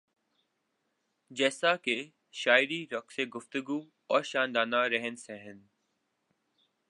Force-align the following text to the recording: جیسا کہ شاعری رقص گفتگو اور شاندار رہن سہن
جیسا 1.31 1.75
کہ 1.75 1.95
شاعری 2.33 2.85
رقص 2.91 3.19
گفتگو 3.35 3.79
اور 4.07 4.23
شاندار 4.23 4.89
رہن 4.91 5.15
سہن 5.15 5.59